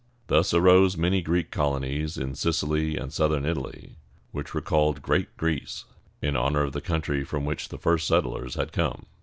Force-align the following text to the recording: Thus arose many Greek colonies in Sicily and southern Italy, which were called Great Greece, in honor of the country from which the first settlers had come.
Thus 0.25 0.51
arose 0.51 0.97
many 0.97 1.21
Greek 1.21 1.51
colonies 1.51 2.17
in 2.17 2.33
Sicily 2.33 2.97
and 2.97 3.13
southern 3.13 3.45
Italy, 3.45 3.97
which 4.31 4.51
were 4.51 4.59
called 4.59 5.03
Great 5.03 5.37
Greece, 5.37 5.85
in 6.23 6.35
honor 6.35 6.63
of 6.63 6.73
the 6.73 6.81
country 6.81 7.23
from 7.23 7.45
which 7.45 7.69
the 7.69 7.77
first 7.77 8.07
settlers 8.07 8.55
had 8.55 8.71
come. 8.71 9.05